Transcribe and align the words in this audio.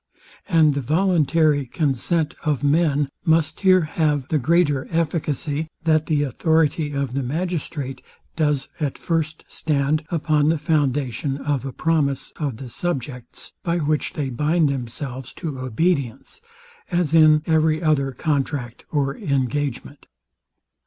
And 0.49 0.73
the 0.73 0.81
voluntary 0.81 1.67
consent 1.67 2.33
of 2.43 2.63
men 2.63 3.07
must 3.23 3.59
here 3.59 3.81
have 3.81 4.29
the 4.29 4.39
greater 4.39 4.87
efficacy, 4.89 5.67
that 5.83 6.07
the 6.07 6.23
authority 6.23 6.91
of 6.91 7.13
the 7.13 7.21
magistrate 7.21 8.01
does 8.35 8.67
at 8.79 8.97
first 8.97 9.45
stand 9.47 10.03
upon 10.09 10.49
the 10.49 10.57
foundation 10.57 11.37
of 11.37 11.67
a 11.67 11.71
promise 11.71 12.33
of 12.37 12.57
the 12.57 12.67
subjects, 12.71 13.53
by 13.63 13.77
which 13.77 14.13
they 14.13 14.31
bind 14.31 14.69
themselves 14.69 15.33
to 15.33 15.59
obedience; 15.59 16.41
as 16.89 17.13
in 17.13 17.43
every 17.45 17.79
other 17.83 18.11
contract 18.11 18.83
or 18.89 19.15
engagement. 19.15 20.07